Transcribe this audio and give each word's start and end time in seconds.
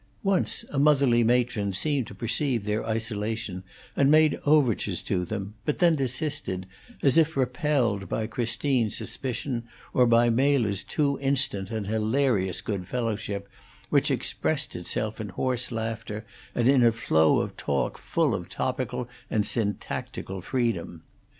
Once 0.23 0.63
a 0.71 0.79
motherly 0.79 1.23
matron 1.23 1.71
seemed 1.71 2.07
to 2.07 2.15
perceive 2.15 2.65
their 2.65 2.83
isolation, 2.83 3.63
and 3.95 4.09
made 4.09 4.39
overtures 4.47 4.99
to 4.99 5.23
them, 5.23 5.53
but 5.63 5.77
then 5.77 5.93
desisted, 5.93 6.65
as 7.03 7.19
if 7.19 7.37
repelled 7.37 8.09
by 8.09 8.25
Christine's 8.25 8.97
suspicion, 8.97 9.61
or 9.93 10.07
by 10.07 10.31
Mela's 10.31 10.81
too 10.81 11.19
instant 11.19 11.69
and 11.69 11.85
hilarious 11.85 12.61
good 12.61 12.87
fellowship, 12.87 13.47
which 13.91 14.09
expressed 14.09 14.75
itself 14.75 15.21
in 15.21 15.29
hoarse 15.29 15.71
laughter 15.71 16.25
and 16.55 16.67
in 16.67 16.81
a 16.81 16.91
flow 16.91 17.39
of 17.39 17.55
talk 17.55 17.99
full 17.99 18.33
of 18.33 18.49
topical 18.49 19.07
and 19.29 19.45
syntactical 19.45 20.41
freedom. 20.41 21.03